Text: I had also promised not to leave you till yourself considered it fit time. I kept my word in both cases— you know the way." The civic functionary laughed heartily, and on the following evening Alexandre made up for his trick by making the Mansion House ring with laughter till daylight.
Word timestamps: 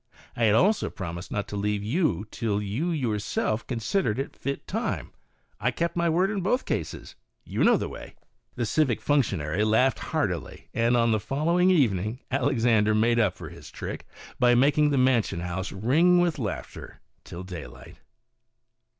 I 0.35 0.45
had 0.45 0.55
also 0.55 0.89
promised 0.89 1.31
not 1.31 1.47
to 1.49 1.55
leave 1.55 1.83
you 1.83 2.25
till 2.31 2.59
yourself 2.59 3.67
considered 3.67 4.17
it 4.17 4.35
fit 4.35 4.65
time. 4.65 5.11
I 5.59 5.69
kept 5.69 5.95
my 5.95 6.09
word 6.09 6.31
in 6.31 6.41
both 6.41 6.65
cases— 6.65 7.13
you 7.53 7.63
know 7.63 7.77
the 7.77 7.87
way." 7.87 8.15
The 8.55 8.65
civic 8.65 8.99
functionary 8.99 9.63
laughed 9.63 9.99
heartily, 9.99 10.69
and 10.73 10.97
on 10.97 11.11
the 11.11 11.19
following 11.19 11.69
evening 11.69 12.19
Alexandre 12.31 12.95
made 12.95 13.19
up 13.19 13.35
for 13.37 13.49
his 13.49 13.69
trick 13.69 14.07
by 14.39 14.55
making 14.55 14.89
the 14.89 14.97
Mansion 14.97 15.41
House 15.41 15.71
ring 15.71 16.19
with 16.19 16.39
laughter 16.39 16.99
till 17.23 17.43
daylight. 17.43 17.97